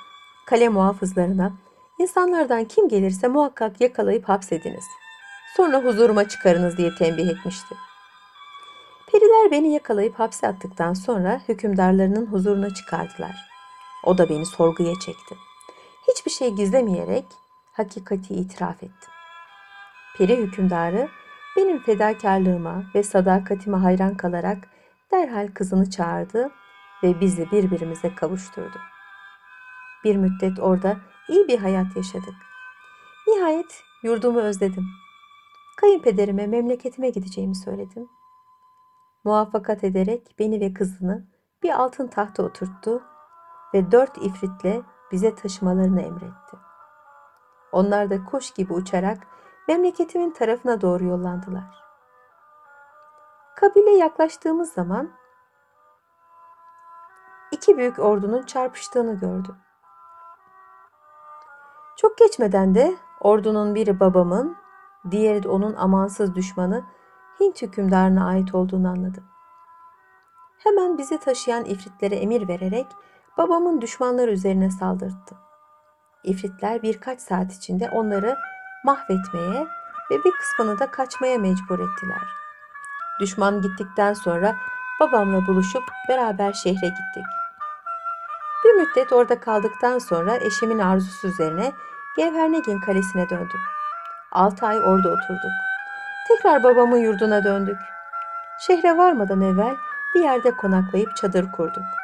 kale 0.47 0.69
muhafızlarına 0.69 1.53
insanlardan 1.99 2.65
kim 2.65 2.89
gelirse 2.89 3.29
muhakkak 3.29 3.81
yakalayıp 3.81 4.29
hapsediniz. 4.29 4.85
Sonra 5.57 5.79
huzuruma 5.79 6.29
çıkarınız 6.29 6.77
diye 6.77 6.95
tembih 6.95 7.29
etmişti. 7.29 7.75
Periler 9.13 9.51
beni 9.51 9.73
yakalayıp 9.73 10.19
hapse 10.19 10.49
attıktan 10.49 10.95
sonra 10.95 11.41
hükümdarlarının 11.49 12.27
huzuruna 12.27 12.75
çıkardılar. 12.75 13.48
O 14.09 14.19
da 14.19 14.29
beni 14.29 14.47
sorguya 14.47 14.95
çekti. 14.95 15.37
Hiçbir 16.09 16.31
şey 16.31 16.51
gizlemeyerek 16.51 17.25
hakikati 17.73 18.35
itiraf 18.35 18.77
ettim. 18.77 19.13
Peri 20.17 20.37
hükümdarı 20.37 21.09
benim 21.57 21.83
fedakarlığıma 21.83 22.85
ve 22.95 23.03
sadakatime 23.03 23.77
hayran 23.77 24.17
kalarak 24.17 24.59
derhal 25.13 25.49
kızını 25.55 25.91
çağırdı 25.91 26.51
ve 27.03 27.21
bizi 27.21 27.51
birbirimize 27.51 28.15
kavuşturdu. 28.15 28.79
Bir 30.05 30.17
müddet 30.17 30.59
orada 30.61 30.97
iyi 31.29 31.49
bir 31.49 31.59
hayat 31.59 31.97
yaşadık. 31.97 32.35
Nihayet 33.27 33.83
yurdumu 34.03 34.41
özledim. 34.41 34.87
Kayınpederime 35.77 36.47
memleketime 36.47 37.11
gideceğimi 37.11 37.57
söyledim. 37.57 38.09
Muvaffakat 39.25 39.85
ederek 39.85 40.35
beni 40.39 40.61
ve 40.61 40.73
kızını 40.73 41.29
bir 41.63 41.71
altın 41.71 42.07
tahta 42.07 42.43
oturttu 42.43 43.03
ve 43.75 43.93
dört 43.93 44.19
ifritle 44.19 44.83
bize 45.13 45.35
taşımalarını 45.35 46.01
emretti. 46.01 46.57
Onlar 47.73 48.11
da 48.11 48.25
kuş 48.25 48.51
gibi 48.51 48.73
uçarak 48.73 49.19
memleketimin 49.69 50.31
tarafına 50.31 50.81
doğru 50.81 51.05
yollandılar. 51.05 51.85
Kabile 53.57 53.91
yaklaştığımız 53.91 54.73
zaman 54.73 55.11
iki 57.51 57.79
büyük 57.79 57.99
ordunun 57.99 58.43
çarpıştığını 58.43 59.21
gördüm. 59.21 59.57
Çok 61.97 62.19
geçmeden 62.19 62.75
de 62.75 62.97
ordunun 63.21 63.75
biri 63.75 64.01
babamın, 64.01 64.57
diğeri 65.11 65.43
de 65.43 65.49
onun 65.49 65.75
amansız 65.75 66.35
düşmanı 66.35 66.85
Hint 67.41 67.63
hükümdarına 67.63 68.27
ait 68.27 68.55
olduğunu 68.55 68.89
anladım. 68.89 69.25
Hemen 70.59 70.99
bizi 70.99 71.19
taşıyan 71.19 71.65
ifritlere 71.65 72.17
emir 72.17 72.49
vererek 72.49 72.87
babamın 73.39 73.81
düşmanları 73.81 74.31
üzerine 74.31 74.71
saldırttı. 74.71 75.37
İfritler 76.25 76.83
birkaç 76.83 77.21
saat 77.21 77.53
içinde 77.53 77.91
onları 77.91 78.37
mahvetmeye 78.85 79.67
ve 80.11 80.25
bir 80.25 80.33
kısmını 80.33 80.79
da 80.79 80.91
kaçmaya 80.91 81.39
mecbur 81.39 81.79
ettiler. 81.79 82.23
Düşman 83.21 83.63
gittikten 83.63 84.13
sonra 84.13 84.55
babamla 85.01 85.47
buluşup 85.47 85.83
beraber 86.09 86.53
şehre 86.53 86.87
gittik. 86.87 87.25
Bir 88.65 88.73
müddet 88.73 89.13
orada 89.13 89.41
kaldıktan 89.41 89.99
sonra 89.99 90.37
eşimin 90.37 90.79
arzusu 90.79 91.29
üzerine 91.29 91.73
Gevhernegin 92.17 92.81
Kalesi'ne 92.81 93.31
döndüm. 93.31 93.61
Altı 94.33 94.67
ay 94.67 94.79
orada 94.79 95.09
oturduk. 95.09 95.53
Tekrar 96.29 96.63
babamın 96.63 96.99
yurduna 96.99 97.45
döndük. 97.45 97.79
Şehre 98.67 98.97
varmadan 98.97 99.41
evvel 99.41 99.77
bir 100.15 100.21
yerde 100.21 100.51
konaklayıp 100.51 101.17
çadır 101.17 101.53
kurduk. 101.53 101.98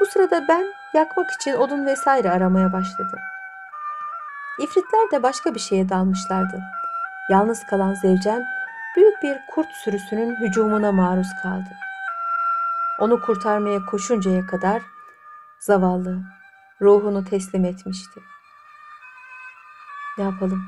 Bu 0.00 0.06
sırada 0.06 0.48
ben 0.48 0.66
yakmak 0.94 1.30
için 1.30 1.52
odun 1.52 1.86
vesaire 1.86 2.30
aramaya 2.30 2.72
başladım. 2.72 3.18
İfritler 4.58 5.10
de 5.12 5.22
başka 5.22 5.54
bir 5.54 5.60
şeye 5.60 5.88
dalmışlardı. 5.88 6.60
Yalnız 7.30 7.66
kalan 7.66 7.94
zevcem 7.94 8.42
büyük 8.96 9.22
bir 9.22 9.38
kurt 9.54 9.68
sürüsünün 9.84 10.36
hücumuna 10.36 10.92
maruz 10.92 11.28
kaldı. 11.42 11.68
Onu 12.98 13.20
kurtarmaya 13.20 13.86
koşuncaya 13.86 14.46
kadar 14.46 14.82
zavallı 15.60 16.18
ruhunu 16.80 17.24
teslim 17.24 17.64
etmişti. 17.64 18.20
Ne 20.18 20.24
yapalım? 20.24 20.62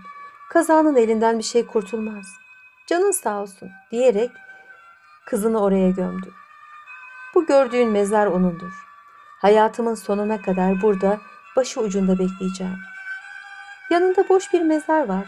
Kazanın 0.51 0.97
elinden 0.97 1.39
bir 1.39 1.45
şey 1.45 1.67
kurtulmaz. 1.67 2.27
Canın 2.87 3.11
sağ 3.11 3.43
olsun 3.43 3.71
diyerek 3.91 4.31
kızını 5.27 5.63
oraya 5.63 5.91
gömdü. 5.91 6.33
Bu 7.35 7.47
gördüğün 7.47 7.91
mezar 7.91 8.27
onundur. 8.27 8.94
Hayatımın 9.45 9.95
sonuna 9.95 10.43
kadar 10.43 10.83
burada 10.83 11.21
başı 11.57 11.81
ucunda 11.81 12.19
bekleyeceğim. 12.19 12.79
Yanında 13.91 14.29
boş 14.29 14.53
bir 14.53 14.63
mezar 14.63 15.09
var. 15.09 15.27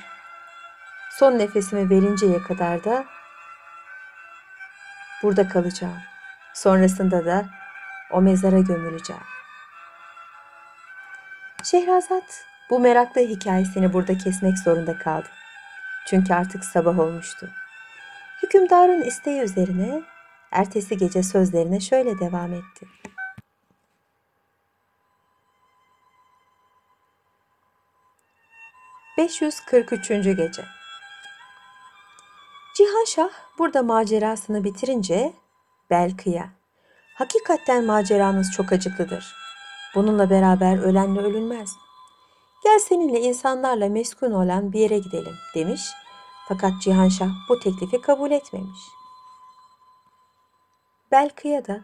Son 1.11 1.39
nefesimi 1.39 1.91
verinceye 1.91 2.43
kadar 2.43 2.85
da 2.85 3.05
Burada 5.23 5.49
kalacağım. 5.49 5.99
Sonrasında 6.55 7.27
da 7.27 7.47
o 8.13 8.21
mezara 8.21 8.59
gömüleceğim. 8.59 9.23
Şehrazat 11.65 12.45
bu 12.71 12.81
meraklı 12.81 13.21
hikayesini 13.21 13.93
burada 13.93 14.19
kesmek 14.19 14.59
zorunda 14.59 14.99
kaldı. 14.99 15.29
Çünkü 16.07 16.35
artık 16.35 16.65
sabah 16.65 16.99
olmuştu. 16.99 17.51
Hükümdarın 18.43 19.03
isteği 19.03 19.41
üzerine 19.41 20.03
ertesi 20.53 20.97
gece 20.97 21.23
sözlerine 21.23 21.81
şöyle 21.81 22.19
devam 22.19 22.53
etti. 22.53 22.87
...543. 29.27 30.37
Gece 30.37 30.65
Cihanşah 32.77 33.29
burada 33.59 33.83
macerasını 33.83 34.65
bitirince 34.65 35.33
Belkı'ya 35.91 36.51
Hakikatten 37.15 37.85
maceranız 37.85 38.53
çok 38.53 38.73
acıklıdır. 38.73 39.35
Bununla 39.95 40.31
beraber 40.31 40.79
ölenle 40.79 41.21
ölünmez. 41.21 41.71
Gel 42.65 42.79
seninle 42.79 43.21
insanlarla 43.21 43.89
meskun 43.89 44.31
olan 44.31 44.73
bir 44.73 44.81
yere 44.81 44.99
gidelim 44.99 45.35
demiş. 45.55 45.83
Fakat 46.49 46.73
Cihanşah 46.83 47.31
bu 47.49 47.61
teklifi 47.61 48.01
kabul 48.01 48.31
etmemiş. 48.31 48.81
Belkı'ya 51.13 51.67
da 51.67 51.81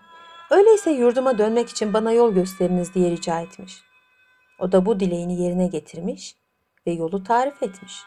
öyleyse 0.51 0.91
yurduma 0.91 1.39
dönmek 1.39 1.69
için 1.69 1.95
bana 1.95 2.13
yol 2.13 2.33
gösteriniz 2.33 2.95
diye 2.95 3.11
rica 3.11 3.41
etmiş. 3.41 3.83
O 4.59 4.73
da 4.73 4.87
bu 4.87 5.01
dileğini 5.01 5.43
yerine 5.43 5.67
getirmiş 5.67 6.42
ve 6.87 6.93
yolu 6.93 7.25
tarif 7.25 7.63
etmiş. 7.63 8.05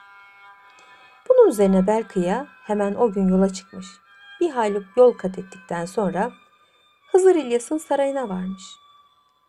Bunun 1.29 1.49
üzerine 1.49 1.87
Belkı'ya 1.87 2.47
hemen 2.63 2.95
o 2.95 3.11
gün 3.11 3.27
yola 3.27 3.53
çıkmış. 3.53 3.85
Bir 4.41 4.49
hayli 4.49 4.83
yol 4.95 5.13
kat 5.13 5.37
ettikten 5.37 5.85
sonra 5.85 6.31
Hızır 7.11 7.35
İlyas'ın 7.35 7.77
sarayına 7.77 8.29
varmış. 8.29 8.63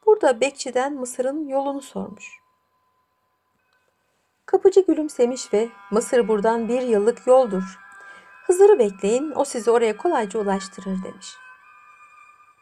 Burada 0.07 0.41
bekçiden 0.41 0.95
Mısır'ın 0.95 1.49
yolunu 1.49 1.83
sormuş. 1.83 2.25
Kapıcı 4.47 4.81
gülümsemiş 4.81 5.53
ve 5.53 5.69
Mısır 5.91 6.29
buradan 6.29 6.69
bir 6.69 6.83
yıllık 6.83 7.27
yoldur. 7.27 7.79
Hızır'ı 8.47 8.79
bekleyin, 8.79 9.33
o 9.37 9.45
sizi 9.45 9.71
oraya 9.71 9.97
kolayca 9.97 10.41
ulaştırır 10.41 11.03
demiş. 11.05 11.37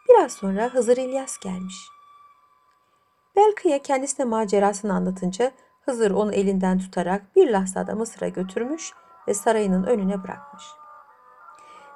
Biraz 0.09 0.33
sonra 0.33 0.68
Hızır 0.75 0.97
İlyas 0.97 1.38
gelmiş. 1.38 1.88
Belkı'ya 3.37 3.83
kendisine 3.83 4.26
macerasını 4.26 4.94
anlatınca 4.94 5.52
Hızır 5.84 6.10
onu 6.10 6.32
elinden 6.32 6.78
tutarak 6.78 7.36
bir 7.36 7.50
lahzada 7.50 7.94
Mısır'a 7.94 8.28
götürmüş 8.28 8.92
ve 9.28 9.34
sarayının 9.34 9.84
önüne 9.84 10.24
bırakmış. 10.24 10.64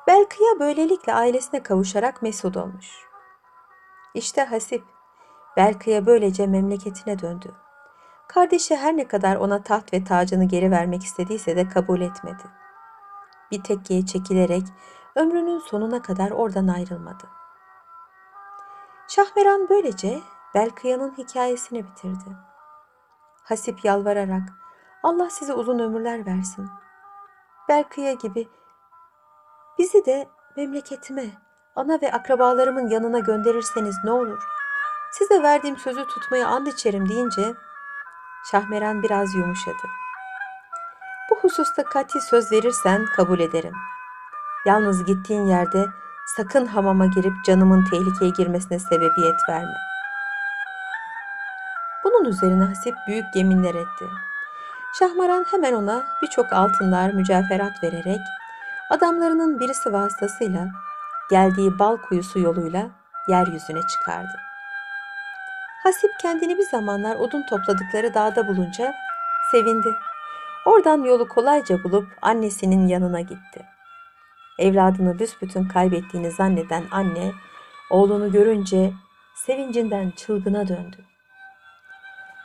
Belkıya 0.07 0.61
böylelikle 0.61 1.15
ailesine 1.15 1.63
kavuşarak 1.63 2.23
mesut 2.23 2.57
olmuş. 2.57 3.09
İşte 4.15 4.45
Hasip, 4.45 4.85
Belkıya 5.57 6.07
böylece 6.07 6.47
memleketine 6.47 7.19
döndü. 7.19 7.55
Kardeşi 8.29 8.77
her 8.77 8.97
ne 8.97 9.09
kadar 9.09 9.37
ona 9.37 9.63
taht 9.63 9.93
ve 9.93 10.05
tacını 10.05 10.45
geri 10.45 10.71
vermek 10.71 11.03
istediyse 11.03 11.57
de 11.57 11.69
kabul 11.69 12.01
etmedi. 12.01 12.43
Bir 13.51 13.63
tekkiye 13.63 14.07
çekilerek 14.07 14.63
ömrünün 15.17 15.59
sonuna 15.59 16.03
kadar 16.03 16.31
oradan 16.31 16.69
ayrılmadı. 16.69 17.25
Şahmeran 19.09 19.69
böylece 19.69 20.21
Belkıya'nın 20.55 21.15
hikayesini 21.19 21.87
bitirdi. 21.87 22.48
Hasip 23.49 23.85
yalvararak 23.85 24.43
Allah 25.03 25.31
size 25.31 25.53
uzun 25.53 25.79
ömürler 25.79 26.27
versin. 26.27 26.69
Belkıya 27.69 28.13
gibi 28.13 28.49
bizi 29.79 30.07
de 30.07 30.29
memleketime, 30.57 31.27
ana 31.77 32.01
ve 32.03 32.13
akrabalarımın 32.13 32.89
yanına 32.89 33.19
gönderirseniz 33.19 33.97
ne 34.05 34.11
olur? 34.11 34.43
Size 35.13 35.43
verdiğim 35.43 35.77
sözü 35.77 36.07
tutmaya 36.07 36.49
and 36.49 36.67
içerim 36.67 37.09
deyince 37.09 37.55
Şahmeran 38.51 39.03
biraz 39.03 39.35
yumuşadı. 39.35 39.89
Bu 41.31 41.37
hususta 41.37 41.85
kati 41.85 42.21
söz 42.21 42.53
verirsen 42.53 43.07
kabul 43.17 43.41
ederim. 43.41 43.75
Yalnız 44.67 45.05
gittiğin 45.05 45.47
yerde 45.47 45.87
sakın 46.37 46.67
hamama 46.67 47.07
girip 47.07 47.45
canımın 47.45 47.85
tehlikeye 47.85 48.31
girmesine 48.31 48.79
sebebiyet 48.79 49.41
verme. 49.49 49.75
Üzerine 52.29 52.65
Hasip 52.65 52.95
büyük 53.09 53.25
yeminler 53.35 53.75
etti. 53.75 54.05
Şahmaran 54.99 55.47
hemen 55.51 55.73
ona 55.73 56.05
birçok 56.23 56.53
altınlar, 56.53 57.11
mücevherat 57.11 57.83
vererek 57.83 58.21
adamlarının 58.91 59.61
birisi 59.61 59.93
vasıtasıyla 59.93 60.69
geldiği 61.31 61.79
bal 61.79 61.97
kuyusu 61.97 62.39
yoluyla 62.39 62.91
yeryüzüne 63.29 63.81
çıkardı. 63.87 64.39
Hasip 65.83 66.11
kendini 66.23 66.59
bir 66.59 66.63
zamanlar 66.71 67.17
odun 67.17 67.43
topladıkları 67.43 68.15
dağda 68.15 68.49
bulunca 68.49 68.95
sevindi. 69.51 69.95
Oradan 70.67 71.03
yolu 71.03 71.29
kolayca 71.29 71.85
bulup 71.85 72.09
annesinin 72.23 72.87
yanına 72.87 73.21
gitti. 73.21 73.67
Evladını 74.59 75.19
büsbütün 75.19 75.69
kaybettiğini 75.69 76.31
zanneden 76.31 76.85
anne, 76.91 77.33
oğlunu 77.91 78.33
görünce 78.33 78.93
sevincinden 79.35 80.11
çılgına 80.11 80.69
döndü. 80.69 80.97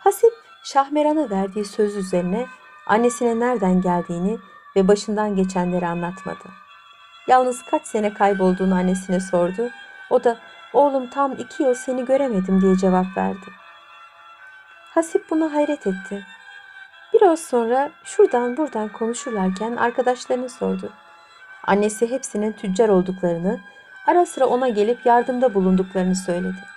Hasip, 0.03 0.33
Şahmeran'a 0.63 1.29
verdiği 1.29 1.65
söz 1.65 1.95
üzerine 1.95 2.45
annesine 2.87 3.39
nereden 3.39 3.81
geldiğini 3.81 4.37
ve 4.75 4.87
başından 4.87 5.35
geçenleri 5.35 5.87
anlatmadı. 5.87 6.43
Yalnız 7.27 7.63
kaç 7.71 7.87
sene 7.87 8.13
kaybolduğunu 8.13 8.75
annesine 8.75 9.19
sordu. 9.19 9.69
O 10.09 10.23
da 10.23 10.37
oğlum 10.73 11.09
tam 11.09 11.31
iki 11.31 11.63
yıl 11.63 11.73
seni 11.73 12.05
göremedim 12.05 12.61
diye 12.61 12.77
cevap 12.77 13.05
verdi. 13.17 13.45
Hasip 14.93 15.29
buna 15.29 15.53
hayret 15.53 15.87
etti. 15.87 16.25
Biraz 17.13 17.39
sonra 17.39 17.91
şuradan 18.03 18.57
buradan 18.57 18.89
konuşurlarken 18.89 19.75
arkadaşlarını 19.75 20.49
sordu. 20.49 20.89
Annesi 21.67 22.11
hepsinin 22.11 22.51
tüccar 22.51 22.89
olduklarını, 22.89 23.59
ara 24.07 24.25
sıra 24.25 24.45
ona 24.45 24.69
gelip 24.69 25.05
yardımda 25.05 25.53
bulunduklarını 25.53 26.15
söyledi. 26.15 26.72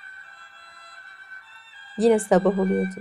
Yine 1.99 2.19
sabah 2.19 2.59
oluyordu. 2.59 3.01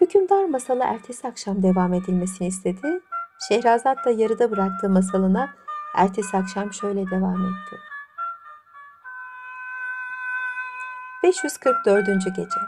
Hükümdar 0.00 0.44
masalı 0.44 0.82
ertesi 0.84 1.28
akşam 1.28 1.62
devam 1.62 1.94
edilmesini 1.94 2.48
istedi. 2.48 3.00
Şehrazat 3.48 4.04
da 4.04 4.10
yarıda 4.10 4.50
bıraktığı 4.50 4.88
masalına 4.88 5.54
ertesi 5.94 6.36
akşam 6.36 6.72
şöyle 6.72 7.10
devam 7.10 7.44
etti. 7.44 7.76
544. 11.22 12.06
Gece 12.06 12.60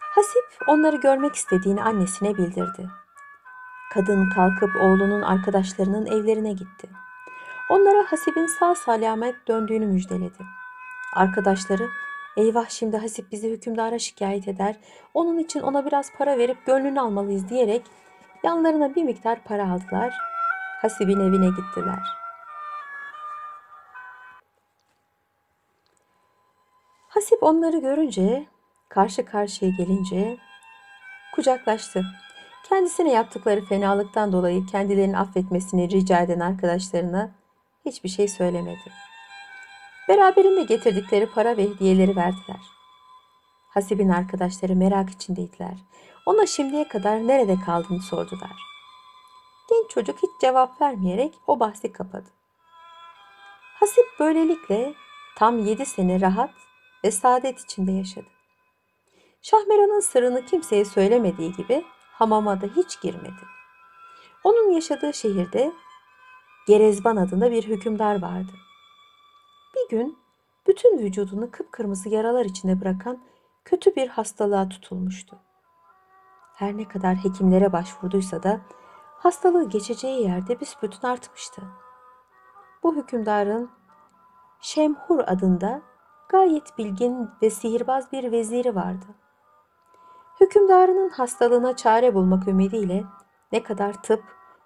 Hasip 0.00 0.44
onları 0.66 0.96
görmek 0.96 1.34
istediğini 1.34 1.82
annesine 1.82 2.36
bildirdi. 2.36 2.88
Kadın 3.94 4.28
kalkıp 4.30 4.76
oğlunun 4.76 5.22
arkadaşlarının 5.22 6.06
evlerine 6.06 6.52
gitti. 6.52 6.88
Onlara 7.70 8.12
Hasip'in 8.12 8.46
sağ 8.46 8.74
salamet 8.74 9.48
döndüğünü 9.48 9.86
müjdeledi. 9.86 10.44
Arkadaşları 11.14 11.88
eyvah 12.38 12.68
şimdi 12.68 12.96
Hasip 12.96 13.32
bizi 13.32 13.50
hükümdara 13.50 13.98
şikayet 13.98 14.48
eder, 14.48 14.76
onun 15.14 15.38
için 15.38 15.60
ona 15.60 15.86
biraz 15.86 16.12
para 16.18 16.38
verip 16.38 16.66
gönlünü 16.66 17.00
almalıyız 17.00 17.48
diyerek 17.48 17.82
yanlarına 18.44 18.94
bir 18.94 19.04
miktar 19.04 19.44
para 19.44 19.70
aldılar. 19.70 20.14
Hasip'in 20.82 21.20
evine 21.20 21.48
gittiler. 21.48 21.98
Hasip 27.08 27.42
onları 27.42 27.78
görünce, 27.78 28.46
karşı 28.88 29.24
karşıya 29.24 29.70
gelince 29.70 30.36
kucaklaştı. 31.34 32.04
Kendisine 32.68 33.12
yaptıkları 33.12 33.64
fenalıktan 33.64 34.32
dolayı 34.32 34.66
kendilerini 34.66 35.18
affetmesini 35.18 35.90
rica 35.90 36.20
eden 36.20 36.40
arkadaşlarına 36.40 37.30
hiçbir 37.84 38.08
şey 38.08 38.28
söylemedi. 38.28 39.07
Beraberinde 40.08 40.62
getirdikleri 40.62 41.26
para 41.26 41.56
ve 41.56 41.62
hediyeleri 41.62 42.16
verdiler. 42.16 42.60
Hasib'in 43.68 44.08
arkadaşları 44.08 44.76
merak 44.76 45.10
içindeydiler. 45.10 45.78
Ona 46.26 46.46
şimdiye 46.46 46.88
kadar 46.88 47.26
nerede 47.26 47.56
kaldığını 47.66 48.02
sordular. 48.02 48.50
Genç 49.70 49.90
çocuk 49.90 50.18
hiç 50.18 50.30
cevap 50.40 50.80
vermeyerek 50.80 51.34
o 51.46 51.60
bahsi 51.60 51.92
kapadı. 51.92 52.28
Hasip 53.80 54.06
böylelikle 54.20 54.94
tam 55.36 55.58
yedi 55.58 55.86
sene 55.86 56.20
rahat 56.20 56.50
ve 57.04 57.10
saadet 57.10 57.60
içinde 57.60 57.92
yaşadı. 57.92 58.26
Şahmeran'ın 59.42 60.00
sırrını 60.00 60.46
kimseye 60.46 60.84
söylemediği 60.84 61.52
gibi 61.52 61.84
hamama 62.12 62.60
da 62.60 62.66
hiç 62.76 63.00
girmedi. 63.00 63.42
Onun 64.44 64.70
yaşadığı 64.70 65.14
şehirde 65.14 65.72
Gerezban 66.66 67.16
adında 67.16 67.50
bir 67.50 67.62
hükümdar 67.62 68.22
vardı. 68.22 68.52
Bir 69.78 69.96
gün 69.96 70.18
bütün 70.66 70.98
vücudunu 70.98 71.50
kıpkırmızı 71.50 72.08
yaralar 72.08 72.44
içinde 72.44 72.80
bırakan 72.80 73.18
kötü 73.64 73.96
bir 73.96 74.08
hastalığa 74.08 74.68
tutulmuştu. 74.68 75.38
Her 76.54 76.76
ne 76.76 76.88
kadar 76.88 77.16
hekimlere 77.16 77.72
başvurduysa 77.72 78.42
da 78.42 78.60
hastalığı 79.18 79.68
geçeceği 79.68 80.22
yerde 80.22 80.60
büsbütün 80.60 81.08
artmıştı. 81.08 81.62
bu 82.82 82.96
hükümdarın 82.96 83.70
Şemhur 84.60 85.18
adında 85.18 85.82
gayet 86.28 86.78
bilgin 86.78 87.30
ve 87.42 87.50
sihirbaz 87.50 88.12
bir 88.12 88.32
veziri 88.32 88.74
vardı. 88.74 89.06
Hükümdarının 90.40 91.08
hastalığına 91.08 91.76
çare 91.76 92.14
bulmak 92.14 92.48
ümidiyle 92.48 93.04
ne 93.52 93.62
kadar 93.62 94.02
tıp 94.02 94.24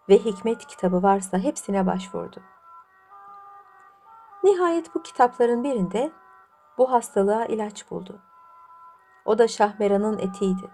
ve 0.08 0.18
hikmet 0.18 0.66
kitabı 0.66 1.02
varsa 1.02 1.38
hepsine 1.38 1.86
başvurdu. 1.86 2.40
Nihayet 4.44 4.94
bu 4.94 5.02
kitapların 5.02 5.64
birinde 5.64 6.12
bu 6.78 6.92
hastalığa 6.92 7.44
ilaç 7.44 7.90
buldu. 7.90 8.20
O 9.24 9.38
da 9.38 9.48
Şahmeran'ın 9.48 10.18
etiydi. 10.18 10.70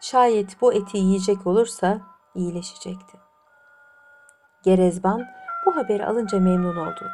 Şayet 0.00 0.60
bu 0.60 0.72
eti 0.72 0.98
yiyecek 0.98 1.46
olursa 1.46 2.00
iyileşecekti. 2.34 3.18
Gerezban 4.62 5.24
bu 5.66 5.76
haberi 5.76 6.06
alınca 6.06 6.40
memnun 6.40 6.76
oldu. 6.76 7.10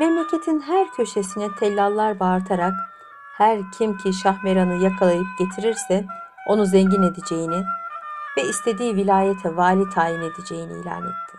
Memleketin 0.00 0.60
her 0.60 0.90
köşesine 0.92 1.48
tellallar 1.54 2.20
bağırtarak 2.20 2.74
her 3.38 3.58
kim 3.78 3.98
ki 3.98 4.12
Şahmeran'ı 4.12 4.74
yakalayıp 4.84 5.26
getirirse 5.38 6.06
onu 6.48 6.66
zengin 6.66 7.02
edeceğini 7.02 7.64
ve 8.36 8.42
istediği 8.42 8.96
vilayete 8.96 9.56
vali 9.56 9.90
tayin 9.90 10.20
edeceğini 10.20 10.72
ilan 10.72 11.02
etti. 11.02 11.38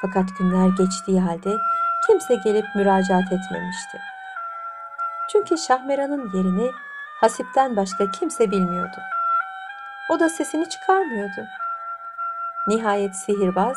Fakat 0.00 0.38
günler 0.38 0.68
geçtiği 0.68 1.20
halde 1.20 1.56
kimse 2.06 2.34
gelip 2.34 2.64
müracaat 2.74 3.32
etmemişti. 3.32 3.98
Çünkü 5.32 5.58
Şahmeran'ın 5.58 6.30
yerini 6.34 6.70
Hasip'ten 7.20 7.76
başka 7.76 8.10
kimse 8.10 8.50
bilmiyordu. 8.50 8.96
O 10.10 10.20
da 10.20 10.28
sesini 10.28 10.68
çıkarmıyordu. 10.68 11.46
Nihayet 12.68 13.16
sihirbaz 13.16 13.76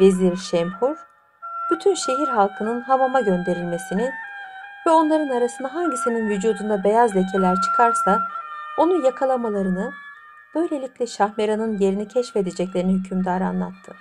Vezir 0.00 0.36
Şemhur 0.36 0.96
bütün 1.70 1.94
şehir 1.94 2.28
halkının 2.28 2.80
hamama 2.80 3.20
gönderilmesini 3.20 4.12
ve 4.86 4.90
onların 4.90 5.28
arasında 5.28 5.74
hangisinin 5.74 6.28
vücudunda 6.28 6.84
beyaz 6.84 7.16
lekeler 7.16 7.56
çıkarsa 7.60 8.20
onu 8.78 9.04
yakalamalarını, 9.04 9.92
böylelikle 10.54 11.06
Şahmeran'ın 11.06 11.78
yerini 11.78 12.08
keşfedeceklerini 12.08 12.92
hükümdara 12.92 13.46
anlattı. 13.46 13.96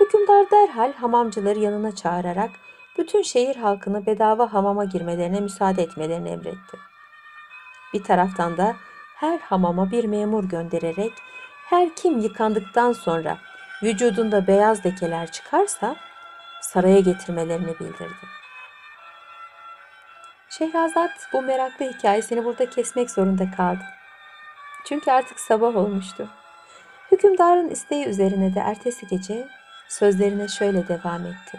Hükümdar 0.00 0.50
derhal 0.50 0.92
hamamcıları 0.92 1.58
yanına 1.58 1.94
çağırarak 1.94 2.50
bütün 2.98 3.22
şehir 3.22 3.56
halkını 3.56 4.06
bedava 4.06 4.52
hamama 4.52 4.84
girmelerine 4.84 5.40
müsaade 5.40 5.82
etmelerini 5.82 6.28
emretti. 6.28 6.76
Bir 7.94 8.04
taraftan 8.04 8.56
da 8.56 8.76
her 9.16 9.38
hamama 9.38 9.90
bir 9.90 10.04
memur 10.04 10.44
göndererek 10.44 11.12
her 11.66 11.94
kim 11.94 12.18
yıkandıktan 12.18 12.92
sonra 12.92 13.38
vücudunda 13.82 14.46
beyaz 14.46 14.86
lekeler 14.86 15.32
çıkarsa 15.32 15.96
saraya 16.62 17.00
getirmelerini 17.00 17.78
bildirdi. 17.80 18.26
Şehrazat 20.48 21.10
bu 21.32 21.42
meraklı 21.42 21.92
hikayesini 21.92 22.44
burada 22.44 22.70
kesmek 22.70 23.10
zorunda 23.10 23.50
kaldı. 23.56 23.82
Çünkü 24.84 25.10
artık 25.10 25.40
sabah 25.40 25.76
olmuştu. 25.76 26.28
Hükümdarın 27.12 27.68
isteği 27.68 28.06
üzerine 28.06 28.54
de 28.54 28.60
ertesi 28.60 29.06
gece 29.06 29.48
sözlerine 29.90 30.48
şöyle 30.48 30.88
devam 30.88 31.26
etti. 31.26 31.58